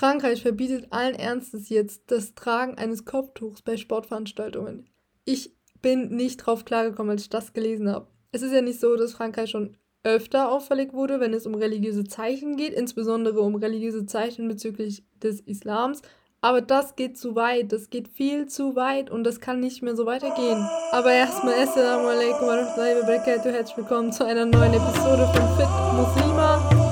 Frankreich 0.00 0.40
verbietet 0.40 0.86
allen 0.92 1.14
Ernstes 1.14 1.68
jetzt 1.68 2.10
das 2.10 2.34
Tragen 2.34 2.78
eines 2.78 3.04
Kopftuchs 3.04 3.60
bei 3.60 3.76
Sportveranstaltungen. 3.76 4.88
Ich 5.26 5.54
bin 5.82 6.16
nicht 6.16 6.38
drauf 6.38 6.64
klargekommen, 6.64 7.10
als 7.10 7.24
ich 7.24 7.28
das 7.28 7.52
gelesen 7.52 7.90
habe. 7.90 8.06
Es 8.32 8.40
ist 8.40 8.54
ja 8.54 8.62
nicht 8.62 8.80
so, 8.80 8.96
dass 8.96 9.12
Frankreich 9.12 9.50
schon 9.50 9.76
öfter 10.02 10.50
auffällig 10.50 10.94
wurde, 10.94 11.20
wenn 11.20 11.34
es 11.34 11.44
um 11.44 11.54
religiöse 11.54 12.04
Zeichen 12.04 12.56
geht, 12.56 12.72
insbesondere 12.72 13.42
um 13.42 13.56
religiöse 13.56 14.06
Zeichen 14.06 14.48
bezüglich 14.48 15.04
des 15.22 15.40
Islams. 15.40 16.00
Aber 16.40 16.62
das 16.62 16.96
geht 16.96 17.18
zu 17.18 17.34
weit, 17.34 17.70
das 17.70 17.90
geht 17.90 18.08
viel 18.08 18.46
zu 18.46 18.76
weit 18.76 19.10
und 19.10 19.24
das 19.24 19.38
kann 19.38 19.60
nicht 19.60 19.82
mehr 19.82 19.96
so 19.96 20.06
weitergehen. 20.06 20.66
Aber 20.92 21.12
erstmal 21.12 21.52
Assalamu 21.56 22.08
alaikum 22.08 22.46
wa 22.46 22.54
rahmatullahi 22.54 23.02
wa 23.02 23.06
barakatuh. 23.06 23.50
Herzlich 23.50 23.76
willkommen 23.76 24.10
zu 24.10 24.24
einer 24.24 24.46
neuen 24.46 24.72
Episode 24.72 25.28
von 25.34 25.58
Fit 25.58 25.68
Muslima, 25.92 26.29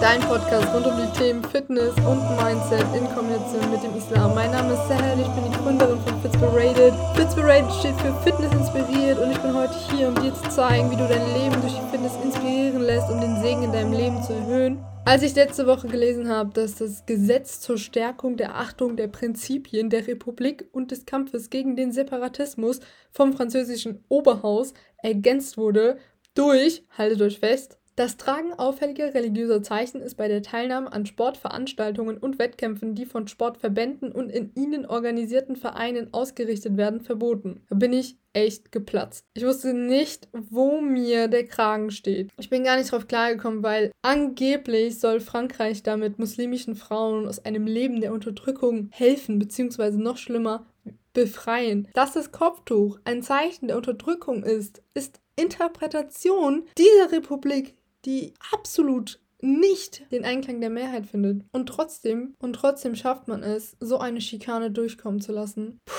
dein 0.09 0.20
Podcast 0.20 0.72
rund 0.72 0.86
um 0.86 0.96
die 0.96 1.18
Themen 1.18 1.45
Fitness 1.45 1.93
und 1.96 2.20
Mindset 2.43 2.86
in 2.96 3.04
Kombination 3.14 3.70
mit 3.70 3.82
dem 3.82 3.95
Islam. 3.95 4.34
Mein 4.34 4.50
Name 4.50 4.73
ist 4.73 4.88
Sahel, 4.88 5.20
ich 5.20 5.28
bin 5.28 5.45
die 5.45 5.59
Gründerin 5.59 6.01
von 6.01 6.23
Fitspirated. 6.23 6.95
Fitspirated 7.15 7.70
steht 7.74 8.01
für 8.01 8.15
Fitness 8.24 8.51
inspiriert 8.55 9.18
und 9.18 9.32
ich 9.32 9.38
bin 9.38 9.52
heute 9.52 9.74
hier, 9.91 10.09
um 10.09 10.15
dir 10.15 10.32
zu 10.32 10.48
zeigen, 10.48 10.91
wie 10.91 10.96
du 10.96 11.06
dein 11.06 11.27
Leben 11.34 11.60
durch 11.60 11.74
die 11.74 11.91
Fitness 11.91 12.12
inspirieren 12.24 12.80
lässt, 12.80 13.10
um 13.10 13.20
den 13.20 13.42
Segen 13.42 13.65
in 13.65 13.73
deinem 13.73 13.92
Leben 13.92 14.23
zu 14.23 14.32
erhöhen. 14.32 14.82
Als 15.05 15.23
ich 15.23 15.34
letzte 15.34 15.66
Woche 15.66 15.88
gelesen 15.88 16.30
habe, 16.30 16.54
dass 16.54 16.77
das 16.77 17.04
Gesetz 17.04 17.60
zur 17.60 17.77
Stärkung 17.77 18.38
der 18.38 18.54
Achtung 18.54 18.96
der 18.96 19.09
Prinzipien 19.09 19.90
der 19.90 20.06
Republik 20.06 20.70
und 20.73 20.90
des 20.90 21.04
Kampfes 21.04 21.51
gegen 21.51 21.77
den 21.77 21.93
Separatismus 21.93 22.80
vom 23.10 23.34
französischen 23.34 24.02
Oberhaus 24.09 24.73
ergänzt 25.02 25.59
wurde 25.59 25.98
durch, 26.34 26.82
haltet 26.96 27.20
euch 27.20 27.40
fest, 27.40 27.79
das 27.98 28.16
Tragen 28.16 28.52
auffälliger 28.52 29.12
religiöser 29.12 29.61
Zeichen 29.61 30.01
ist 30.01 30.15
bei 30.15 30.29
der 30.29 30.43
Teilnahme 30.43 30.93
an 30.93 31.05
Sportveranstaltungen 31.05 32.16
und 32.16 32.38
Wettkämpfen, 32.38 32.95
die 32.95 33.07
von 33.07 33.27
Sportverbänden 33.27 34.12
und 34.12 34.30
in 34.30 34.52
ihnen 34.55 34.87
organisierten 34.87 35.57
Vereinen 35.57 36.15
ausgerichtet 36.15 36.77
werden, 36.77 37.01
verboten. 37.01 37.60
Da 37.68 37.74
bin 37.74 37.93
ich 37.93 38.16
echt 38.32 38.71
geplatzt. 38.71 39.24
Ich 39.35 39.45
wusste 39.45 39.74
nicht, 39.74 40.29
wo 40.32 40.80
mir 40.80 41.27
der 41.27 41.45
Kragen 41.45 41.90
steht. 41.90 42.30
Ich 42.38 42.49
bin 42.49 42.63
gar 42.63 42.77
nicht 42.77 42.93
drauf 42.93 43.09
klargekommen, 43.09 43.65
weil 43.65 43.90
angeblich 44.02 45.01
soll 45.01 45.18
Frankreich 45.18 45.83
damit 45.83 46.21
muslimischen 46.21 46.77
Frauen 46.77 47.27
aus 47.27 47.45
einem 47.45 47.66
Leben 47.66 48.01
der 48.01 48.12
Unterdrückung 48.12 48.90
helfen, 48.93 49.40
beziehungsweise 49.40 50.01
noch 50.01 50.18
schlimmer, 50.18 50.66
befreien. 51.15 51.88
Dass 51.95 52.12
das 52.12 52.30
Kopftuch 52.30 53.01
ein 53.05 53.24
Zeichen 53.24 53.66
der 53.66 53.77
Unterdrückung 53.77 54.45
ist, 54.45 54.83
ist 54.95 55.21
Interpretation 55.35 56.62
dieser 56.77 57.10
Republik 57.10 57.74
die 58.04 58.35
absolut 58.52 59.21
nicht 59.41 60.10
den 60.10 60.24
Einklang 60.24 60.60
der 60.60 60.71
Mehrheit 60.71 61.07
findet. 61.07 61.43
Und 61.52 61.66
trotzdem, 61.66 62.35
und 62.40 62.55
trotzdem 62.55 62.95
schafft 62.95 63.29
man 63.29 63.43
es, 63.43 63.77
so 63.80 63.99
eine 63.99 64.21
Schikane 64.21 64.71
durchkommen 64.71 65.21
zu 65.21 65.32
lassen. 65.32 65.81
Puh, 65.84 65.94